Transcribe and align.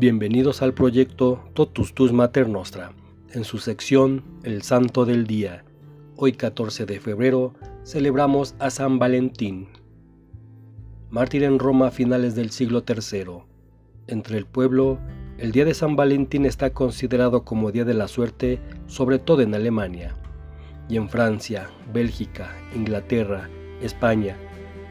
Bienvenidos 0.00 0.62
al 0.62 0.74
proyecto 0.74 1.42
Totus 1.54 1.92
Tus 1.92 2.12
Mater 2.12 2.48
Nostra, 2.48 2.92
en 3.32 3.42
su 3.42 3.58
sección 3.58 4.22
El 4.44 4.62
Santo 4.62 5.04
del 5.04 5.26
Día. 5.26 5.64
Hoy 6.14 6.34
14 6.34 6.86
de 6.86 7.00
febrero 7.00 7.54
celebramos 7.82 8.54
a 8.60 8.70
San 8.70 9.00
Valentín, 9.00 9.66
mártir 11.10 11.42
en 11.42 11.58
Roma 11.58 11.88
a 11.88 11.90
finales 11.90 12.36
del 12.36 12.50
siglo 12.50 12.84
III. 12.86 13.42
Entre 14.06 14.38
el 14.38 14.46
pueblo, 14.46 15.00
el 15.36 15.50
día 15.50 15.64
de 15.64 15.74
San 15.74 15.96
Valentín 15.96 16.46
está 16.46 16.72
considerado 16.72 17.44
como 17.44 17.72
día 17.72 17.84
de 17.84 17.94
la 17.94 18.06
suerte, 18.06 18.60
sobre 18.86 19.18
todo 19.18 19.42
en 19.42 19.52
Alemania, 19.52 20.14
y 20.88 20.96
en 20.96 21.08
Francia, 21.08 21.70
Bélgica, 21.92 22.54
Inglaterra, 22.72 23.50
España 23.82 24.36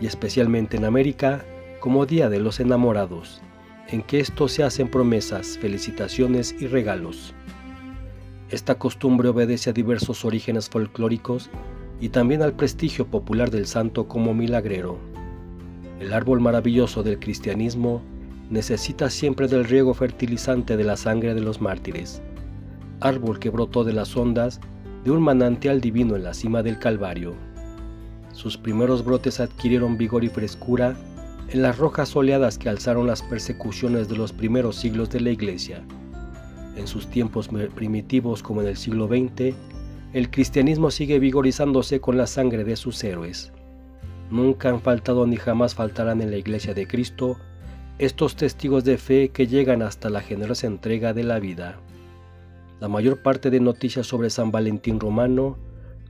y 0.00 0.06
especialmente 0.06 0.78
en 0.78 0.86
América 0.86 1.44
como 1.78 2.06
Día 2.06 2.30
de 2.30 2.38
los 2.40 2.58
Enamorados, 2.58 3.42
en 3.88 4.02
que 4.02 4.20
estos 4.20 4.52
se 4.52 4.62
hacen 4.62 4.88
promesas, 4.88 5.58
felicitaciones 5.58 6.54
y 6.58 6.66
regalos. 6.66 7.34
Esta 8.50 8.76
costumbre 8.76 9.28
obedece 9.28 9.70
a 9.70 9.72
diversos 9.72 10.24
orígenes 10.24 10.68
folclóricos 10.68 11.50
y 12.00 12.08
también 12.08 12.42
al 12.42 12.54
prestigio 12.54 13.06
popular 13.06 13.50
del 13.50 13.66
santo 13.66 14.06
como 14.08 14.34
milagrero. 14.34 14.98
El 16.00 16.12
árbol 16.12 16.40
maravilloso 16.40 17.02
del 17.02 17.18
cristianismo 17.18 18.02
necesita 18.50 19.10
siempre 19.10 19.48
del 19.48 19.64
riego 19.64 19.94
fertilizante 19.94 20.76
de 20.76 20.84
la 20.84 20.96
sangre 20.96 21.34
de 21.34 21.40
los 21.40 21.60
mártires, 21.60 22.20
árbol 23.00 23.38
que 23.38 23.50
brotó 23.50 23.84
de 23.84 23.92
las 23.92 24.16
ondas 24.16 24.60
de 25.04 25.10
un 25.10 25.22
manantial 25.22 25.80
divino 25.80 26.16
en 26.16 26.24
la 26.24 26.34
cima 26.34 26.62
del 26.62 26.78
Calvario. 26.78 27.34
Sus 28.32 28.56
primeros 28.56 29.04
brotes 29.04 29.40
adquirieron 29.40 29.96
vigor 29.96 30.24
y 30.24 30.28
frescura 30.28 30.96
en 31.48 31.62
las 31.62 31.78
rojas 31.78 32.14
oleadas 32.16 32.58
que 32.58 32.68
alzaron 32.68 33.06
las 33.06 33.22
persecuciones 33.22 34.08
de 34.08 34.16
los 34.16 34.32
primeros 34.32 34.76
siglos 34.76 35.10
de 35.10 35.20
la 35.20 35.30
Iglesia. 35.30 35.84
En 36.76 36.86
sus 36.86 37.06
tiempos 37.08 37.48
primitivos 37.74 38.42
como 38.42 38.62
en 38.62 38.68
el 38.68 38.76
siglo 38.76 39.06
XX, 39.06 39.54
el 40.12 40.30
cristianismo 40.30 40.90
sigue 40.90 41.18
vigorizándose 41.18 42.00
con 42.00 42.16
la 42.16 42.26
sangre 42.26 42.64
de 42.64 42.76
sus 42.76 43.02
héroes. 43.04 43.52
Nunca 44.30 44.68
han 44.68 44.80
faltado 44.80 45.26
ni 45.26 45.36
jamás 45.36 45.74
faltarán 45.74 46.20
en 46.20 46.30
la 46.30 46.36
Iglesia 46.36 46.74
de 46.74 46.86
Cristo 46.86 47.36
estos 47.98 48.34
testigos 48.34 48.84
de 48.84 48.98
fe 48.98 49.28
que 49.28 49.46
llegan 49.46 49.82
hasta 49.82 50.10
la 50.10 50.20
generosa 50.20 50.66
entrega 50.66 51.12
de 51.12 51.22
la 51.22 51.38
vida. 51.38 51.78
La 52.80 52.88
mayor 52.88 53.22
parte 53.22 53.50
de 53.50 53.60
noticias 53.60 54.06
sobre 54.06 54.30
San 54.30 54.50
Valentín 54.50 54.98
romano 54.98 55.56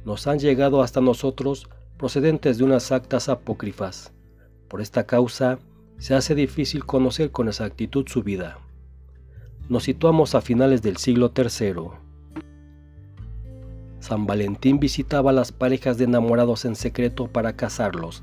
nos 0.05 0.27
han 0.27 0.39
llegado 0.39 0.83
hasta 0.83 1.01
nosotros 1.01 1.69
procedentes 1.99 2.59
de 2.59 2.65
unas 2.65 2.91
actas 2.93 3.29
apócrifas. 3.29 4.13
Por 4.69 4.81
esta 4.81 5.07
causa, 5.07 5.59
se 5.99 6.15
hace 6.15 6.35
difícil 6.35 6.85
conocer 6.85 7.31
con 7.31 7.49
exactitud 7.49 8.07
su 8.09 8.23
vida. 8.23 8.59
Nos 9.69 9.85
situamos 9.85 10.35
a 10.35 10.41
finales 10.41 10.83
del 10.83 10.97
siglo 10.97 11.33
III. 11.37 11.91
San 14.01 14.27
Valentín 14.27 14.81
visitaba 14.81 15.31
a 15.31 15.35
las 15.35 15.53
parejas 15.53 15.97
de 15.97 16.05
enamorados 16.05 16.65
en 16.65 16.77
secreto 16.77 17.29
para 17.29 17.57
casarlos, 17.57 18.23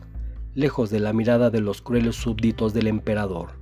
lejos 0.53 0.89
de 0.89 0.99
la 0.99 1.13
mirada 1.13 1.49
de 1.49 1.61
los 1.61 1.81
crueles 1.81 2.15
súbditos 2.15 2.73
del 2.73 2.87
emperador. 2.87 3.53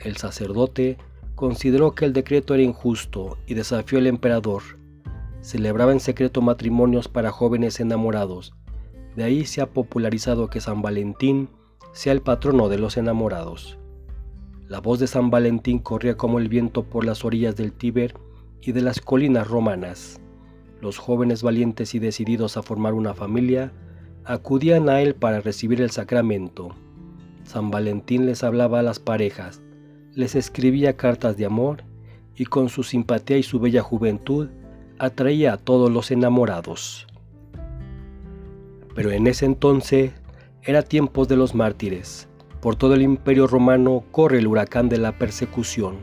El 0.00 0.16
sacerdote 0.16 0.98
consideró 1.34 1.94
que 1.94 2.04
el 2.04 2.12
decreto 2.12 2.54
era 2.54 2.62
injusto 2.62 3.38
y 3.46 3.54
desafió 3.54 3.98
al 3.98 4.06
emperador. 4.06 4.62
Celebraba 5.40 5.92
en 5.92 6.00
secreto 6.00 6.42
matrimonios 6.42 7.08
para 7.08 7.30
jóvenes 7.30 7.80
enamorados 7.80 8.52
de 9.18 9.24
ahí 9.24 9.46
se 9.46 9.60
ha 9.60 9.66
popularizado 9.66 10.48
que 10.48 10.60
San 10.60 10.80
Valentín 10.80 11.48
sea 11.92 12.12
el 12.12 12.22
patrono 12.22 12.68
de 12.68 12.78
los 12.78 12.96
enamorados. 12.96 13.78
La 14.68 14.80
voz 14.80 14.98
de 14.98 15.06
San 15.06 15.30
Valentín 15.30 15.78
corría 15.78 16.16
como 16.16 16.38
el 16.38 16.48
viento 16.48 16.84
por 16.84 17.04
las 17.04 17.24
orillas 17.24 17.56
del 17.56 17.72
Tíber 17.72 18.14
y 18.60 18.72
de 18.72 18.82
las 18.82 19.00
colinas 19.00 19.48
romanas. 19.48 20.20
Los 20.80 20.98
jóvenes 20.98 21.42
valientes 21.42 21.94
y 21.94 21.98
decididos 21.98 22.56
a 22.56 22.62
formar 22.62 22.94
una 22.94 23.14
familia 23.14 23.72
acudían 24.24 24.88
a 24.88 25.00
él 25.00 25.14
para 25.14 25.40
recibir 25.40 25.80
el 25.80 25.90
sacramento. 25.90 26.74
San 27.44 27.70
Valentín 27.70 28.26
les 28.26 28.44
hablaba 28.44 28.80
a 28.80 28.82
las 28.82 28.98
parejas, 28.98 29.60
les 30.14 30.34
escribía 30.34 30.96
cartas 30.96 31.36
de 31.36 31.46
amor 31.46 31.84
y 32.36 32.44
con 32.44 32.68
su 32.68 32.82
simpatía 32.82 33.38
y 33.38 33.42
su 33.42 33.58
bella 33.58 33.82
juventud 33.82 34.48
atraía 34.98 35.54
a 35.54 35.56
todos 35.56 35.90
los 35.90 36.10
enamorados 36.10 37.08
pero 38.98 39.12
en 39.12 39.28
ese 39.28 39.46
entonces 39.46 40.10
era 40.62 40.82
tiempos 40.82 41.28
de 41.28 41.36
los 41.36 41.54
mártires. 41.54 42.28
Por 42.60 42.76
todo 42.76 42.94
el 42.94 43.02
imperio 43.02 43.46
romano 43.46 44.04
corre 44.10 44.38
el 44.38 44.46
huracán 44.46 44.88
de 44.88 44.98
la 44.98 45.12
persecución. 45.12 45.96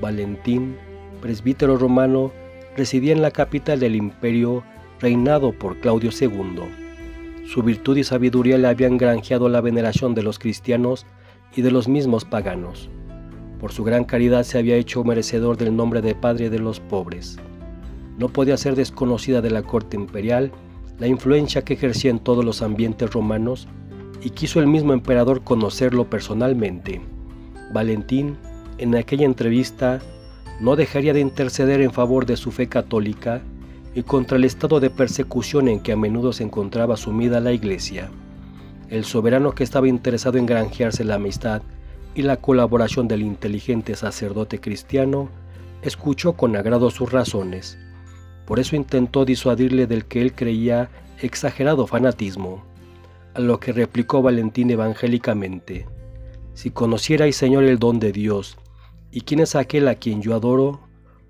Valentín, 0.00 0.76
presbítero 1.20 1.76
romano, 1.76 2.32
residía 2.76 3.12
en 3.12 3.22
la 3.22 3.30
capital 3.30 3.80
del 3.80 3.96
imperio 3.96 4.62
reinado 5.00 5.52
por 5.52 5.78
Claudio 5.78 6.10
II. 6.18 7.46
Su 7.46 7.62
virtud 7.62 7.96
y 7.96 8.04
sabiduría 8.04 8.58
le 8.58 8.68
habían 8.68 8.98
granjeado 8.98 9.48
la 9.48 9.60
veneración 9.60 10.14
de 10.14 10.22
los 10.22 10.38
cristianos 10.38 11.06
y 11.56 11.62
de 11.62 11.70
los 11.70 11.88
mismos 11.88 12.24
paganos. 12.24 12.90
Por 13.58 13.72
su 13.72 13.82
gran 13.82 14.04
caridad 14.04 14.44
se 14.44 14.58
había 14.58 14.76
hecho 14.76 15.02
merecedor 15.04 15.56
del 15.56 15.74
nombre 15.74 16.00
de 16.00 16.14
Padre 16.14 16.48
de 16.48 16.58
los 16.58 16.80
pobres. 16.80 17.38
No 18.18 18.28
podía 18.28 18.56
ser 18.56 18.74
desconocida 18.74 19.40
de 19.40 19.50
la 19.50 19.62
corte 19.62 19.96
imperial 19.96 20.52
la 21.00 21.06
influencia 21.06 21.62
que 21.62 21.74
ejercía 21.74 22.10
en 22.10 22.20
todos 22.20 22.44
los 22.44 22.60
ambientes 22.60 23.10
romanos 23.10 23.66
y 24.22 24.30
quiso 24.30 24.60
el 24.60 24.66
mismo 24.66 24.92
emperador 24.92 25.42
conocerlo 25.42 26.10
personalmente. 26.10 27.00
Valentín, 27.72 28.36
en 28.76 28.94
aquella 28.94 29.24
entrevista, 29.24 30.00
no 30.60 30.76
dejaría 30.76 31.14
de 31.14 31.20
interceder 31.20 31.80
en 31.80 31.90
favor 31.90 32.26
de 32.26 32.36
su 32.36 32.52
fe 32.52 32.68
católica 32.68 33.40
y 33.94 34.02
contra 34.02 34.36
el 34.36 34.44
estado 34.44 34.78
de 34.78 34.90
persecución 34.90 35.68
en 35.68 35.80
que 35.80 35.92
a 35.92 35.96
menudo 35.96 36.34
se 36.34 36.44
encontraba 36.44 36.98
sumida 36.98 37.40
la 37.40 37.52
iglesia. 37.52 38.10
El 38.90 39.04
soberano 39.04 39.52
que 39.52 39.64
estaba 39.64 39.88
interesado 39.88 40.36
en 40.36 40.44
granjearse 40.44 41.02
la 41.02 41.14
amistad 41.14 41.62
y 42.14 42.22
la 42.22 42.36
colaboración 42.36 43.08
del 43.08 43.22
inteligente 43.22 43.94
sacerdote 43.94 44.60
cristiano, 44.60 45.30
escuchó 45.82 46.34
con 46.34 46.56
agrado 46.56 46.90
sus 46.90 47.10
razones 47.10 47.78
por 48.50 48.58
eso 48.58 48.74
intentó 48.74 49.24
disuadirle 49.24 49.86
del 49.86 50.06
que 50.06 50.20
él 50.20 50.32
creía 50.32 50.90
exagerado 51.20 51.86
fanatismo, 51.86 52.64
a 53.34 53.38
lo 53.38 53.60
que 53.60 53.70
replicó 53.70 54.22
Valentín 54.22 54.70
evangélicamente, 54.70 55.86
Si 56.54 56.72
conocierais, 56.72 57.36
Señor, 57.36 57.62
el 57.62 57.78
don 57.78 58.00
de 58.00 58.10
Dios, 58.10 58.58
y 59.12 59.20
quién 59.20 59.38
es 59.38 59.54
aquel 59.54 59.86
a 59.86 59.94
quien 59.94 60.20
yo 60.20 60.34
adoro, 60.34 60.80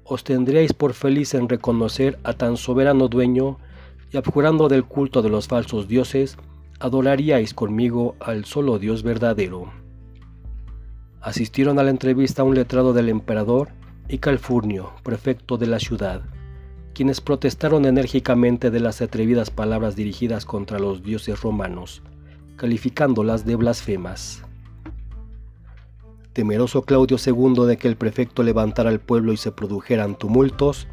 os 0.03 0.25
tendríais 0.25 0.72
por 0.72 0.94
feliz 0.94 1.34
en 1.34 1.50
reconocer 1.50 2.19
a 2.25 2.32
tan 2.32 2.56
soberano 2.56 3.08
dueño, 3.08 3.58
y 4.10 4.16
abjurando 4.16 4.69
del 4.69 4.87
culto 4.87 5.20
de 5.20 5.28
los 5.28 5.47
falsos 5.47 5.88
dioses, 5.88 6.38
adoraríais 6.78 7.52
conmigo 7.52 8.16
al 8.19 8.47
solo 8.47 8.78
Dios 8.78 9.02
verdadero. 9.02 9.70
Asistieron 11.20 11.78
a 11.78 11.82
la 11.82 11.91
entrevista 11.91 12.44
un 12.44 12.54
letrado 12.54 12.94
del 12.94 13.10
emperador 13.10 13.69
y 14.08 14.16
Calfurnio, 14.16 14.92
prefecto 15.02 15.58
de 15.58 15.66
la 15.66 15.81
ciudad 15.81 16.22
quienes 17.00 17.22
protestaron 17.22 17.87
enérgicamente 17.87 18.71
de 18.71 18.78
las 18.78 19.00
atrevidas 19.00 19.49
palabras 19.49 19.97
dirigidas 19.97 20.44
contra 20.44 20.78
los 20.78 21.03
dioses 21.03 21.41
romanos, 21.41 22.03
calificándolas 22.56 23.47
de 23.47 23.56
blasfemas. 23.56 24.43
Temeroso 26.34 26.83
Claudio 26.83 27.16
II 27.16 27.65
de 27.66 27.78
que 27.78 27.88
el 27.88 27.97
prefecto 27.97 28.43
levantara 28.43 28.91
al 28.91 29.00
pueblo 29.00 29.33
y 29.33 29.38
se 29.38 29.50
produjeran 29.50 30.19
tumultos, 30.19 30.88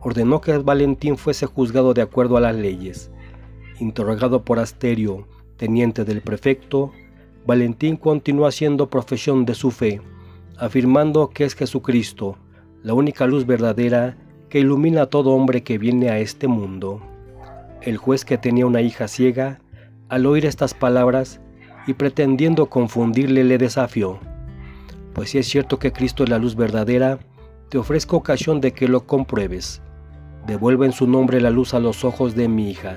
ordenó 0.00 0.40
que 0.40 0.56
Valentín 0.56 1.18
fuese 1.18 1.44
juzgado 1.44 1.92
de 1.92 2.00
acuerdo 2.00 2.38
a 2.38 2.40
las 2.40 2.56
leyes. 2.56 3.10
Interrogado 3.80 4.46
por 4.46 4.58
Asterio, 4.58 5.28
teniente 5.58 6.06
del 6.06 6.22
prefecto, 6.22 6.90
Valentín 7.46 7.98
continuó 7.98 8.46
haciendo 8.46 8.88
profesión 8.88 9.44
de 9.44 9.54
su 9.54 9.70
fe, 9.70 10.00
afirmando 10.56 11.28
que 11.28 11.44
es 11.44 11.54
Jesucristo, 11.54 12.38
la 12.82 12.94
única 12.94 13.26
luz 13.26 13.44
verdadera 13.44 14.16
que 14.54 14.60
ilumina 14.60 15.02
a 15.02 15.06
todo 15.06 15.32
hombre 15.32 15.64
que 15.64 15.78
viene 15.78 16.10
a 16.10 16.20
este 16.20 16.46
mundo. 16.46 17.02
El 17.82 17.96
juez 17.96 18.24
que 18.24 18.38
tenía 18.38 18.66
una 18.66 18.82
hija 18.82 19.08
ciega, 19.08 19.58
al 20.08 20.26
oír 20.26 20.46
estas 20.46 20.74
palabras 20.74 21.40
y 21.88 21.94
pretendiendo 21.94 22.66
confundirle, 22.66 23.42
le 23.42 23.58
desafió. 23.58 24.20
Pues 25.12 25.30
si 25.30 25.38
es 25.38 25.48
cierto 25.48 25.80
que 25.80 25.92
Cristo 25.92 26.22
es 26.22 26.30
la 26.30 26.38
luz 26.38 26.54
verdadera, 26.54 27.18
te 27.68 27.78
ofrezco 27.78 28.16
ocasión 28.16 28.60
de 28.60 28.70
que 28.70 28.86
lo 28.86 29.08
compruebes. 29.08 29.82
Devuelve 30.46 30.86
en 30.86 30.92
su 30.92 31.08
nombre 31.08 31.40
la 31.40 31.50
luz 31.50 31.74
a 31.74 31.80
los 31.80 32.04
ojos 32.04 32.36
de 32.36 32.46
mi 32.46 32.70
hija, 32.70 32.96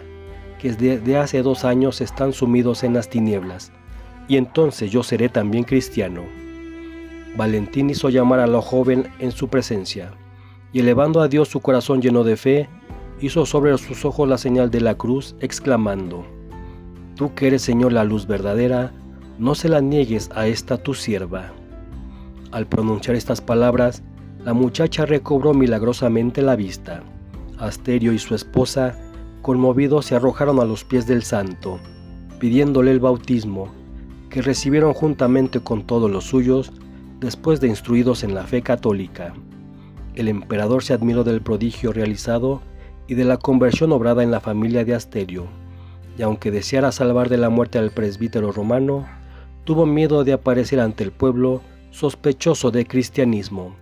que 0.59 0.73
desde 0.73 1.17
hace 1.17 1.41
dos 1.41 1.65
años 1.65 2.01
están 2.01 2.33
sumidos 2.33 2.83
en 2.83 2.93
las 2.93 3.09
tinieblas, 3.09 3.71
y 4.27 4.37
entonces 4.37 4.91
yo 4.91 5.01
seré 5.01 5.27
también 5.27 5.63
cristiano. 5.63 6.21
Valentín 7.35 7.89
hizo 7.89 8.09
llamar 8.09 8.41
a 8.41 8.45
la 8.45 8.61
joven 8.61 9.07
en 9.17 9.31
su 9.31 9.47
presencia 9.47 10.11
y 10.73 10.79
elevando 10.79 11.21
a 11.21 11.27
Dios 11.27 11.47
su 11.47 11.59
corazón 11.59 12.01
lleno 12.01 12.23
de 12.23 12.37
fe, 12.37 12.69
hizo 13.21 13.45
sobre 13.45 13.77
sus 13.77 14.05
ojos 14.05 14.27
la 14.27 14.37
señal 14.37 14.69
de 14.69 14.81
la 14.81 14.95
cruz, 14.95 15.35
exclamando, 15.39 16.25
Tú 17.15 17.33
que 17.33 17.47
eres 17.47 17.63
Señor 17.63 17.93
la 17.93 18.03
luz 18.03 18.27
verdadera, 18.27 18.91
no 19.39 19.55
se 19.55 19.69
la 19.69 19.81
niegues 19.81 20.29
a 20.35 20.47
esta 20.47 20.77
tu 20.77 20.93
sierva. 20.93 21.51
Al 22.51 22.67
pronunciar 22.67 23.15
estas 23.15 23.41
palabras, 23.41 24.03
la 24.43 24.53
muchacha 24.53 25.05
recobró 25.05 25.53
milagrosamente 25.53 26.41
la 26.41 26.55
vista. 26.55 27.01
Asterio 27.57 28.13
y 28.13 28.19
su 28.19 28.35
esposa, 28.35 28.95
conmovidos, 29.41 30.05
se 30.05 30.15
arrojaron 30.15 30.59
a 30.59 30.65
los 30.65 30.83
pies 30.83 31.07
del 31.07 31.23
santo, 31.23 31.79
pidiéndole 32.39 32.91
el 32.91 32.99
bautismo, 32.99 33.69
que 34.29 34.43
recibieron 34.43 34.93
juntamente 34.93 35.59
con 35.59 35.83
todos 35.83 36.11
los 36.11 36.25
suyos, 36.25 36.71
después 37.19 37.59
de 37.59 37.67
instruidos 37.67 38.23
en 38.23 38.35
la 38.35 38.43
fe 38.43 38.61
católica. 38.61 39.33
El 40.17 40.29
emperador 40.29 40.83
se 40.83 40.95
admiró 40.95 41.23
del 41.23 41.43
prodigio 41.43 41.93
realizado 41.93 42.63
y 43.05 43.13
de 43.13 43.23
la 43.23 43.37
conversión 43.37 43.91
obrada 43.91 44.23
en 44.23 44.31
la 44.31 44.39
familia 44.39 44.83
de 44.83 44.95
Asterio, 44.95 45.45
y 46.17 46.23
aunque 46.23 46.49
deseara 46.49 46.91
salvar 46.91 47.29
de 47.29 47.37
la 47.37 47.51
muerte 47.51 47.77
al 47.77 47.91
presbítero 47.91 48.51
romano, 48.51 49.05
tuvo 49.63 49.85
miedo 49.85 50.23
de 50.23 50.33
aparecer 50.33 50.79
ante 50.79 51.03
el 51.03 51.11
pueblo 51.11 51.61
sospechoso 51.91 52.71
de 52.71 52.87
cristianismo. 52.87 53.75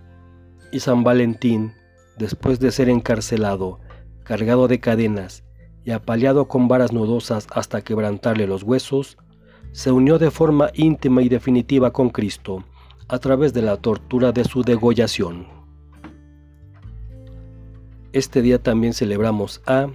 Y 0.72 0.80
San 0.80 1.04
Valentín, 1.04 1.72
después 2.18 2.60
de 2.60 2.70
ser 2.70 2.90
encarcelado, 2.90 3.80
cargado 4.22 4.68
de 4.68 4.78
cadenas 4.78 5.42
y 5.84 5.92
apaleado 5.92 6.48
con 6.48 6.68
varas 6.68 6.92
nudosas 6.92 7.46
hasta 7.50 7.80
quebrantarle 7.80 8.46
los 8.46 8.62
huesos, 8.62 9.16
se 9.72 9.90
unió 9.90 10.18
de 10.18 10.30
forma 10.30 10.68
íntima 10.74 11.22
y 11.22 11.30
definitiva 11.30 11.94
con 11.94 12.10
Cristo 12.10 12.62
a 13.08 13.18
través 13.20 13.54
de 13.54 13.62
la 13.62 13.78
tortura 13.78 14.32
de 14.32 14.44
su 14.44 14.62
degollación. 14.64 15.55
Este 18.12 18.42
día 18.42 18.62
también 18.62 18.94
celebramos 18.94 19.60
a 19.66 19.88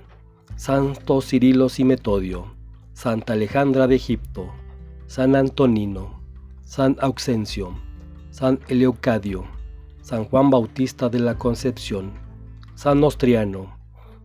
Santo 0.56 1.22
Cirilo 1.22 1.68
y 1.76 1.84
Metodio, 1.84 2.54
Santa 2.94 3.34
Alejandra 3.34 3.88
de 3.88 3.96
Egipto, 3.96 4.52
San 5.08 5.36
Antonino, 5.36 6.22
San 6.64 6.98
Auxencio, 7.02 7.74
San 8.30 8.60
Eleucadio, 8.68 9.46
San 10.02 10.26
Juan 10.26 10.50
Bautista 10.50 11.10
de 11.10 11.20
la 11.20 11.38
Concepción, 11.38 12.12
San 12.76 13.00
Nostriano, 13.00 13.76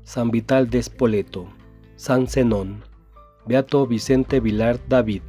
San 0.04 0.30
Vital 0.30 0.68
de 0.68 0.78
Espoleto, 0.78 1.48
San 1.96 2.26
Zenón, 2.26 2.84
Beato 3.46 3.86
Vicente 3.86 4.40
Vilar 4.40 4.78
David, 4.88 5.22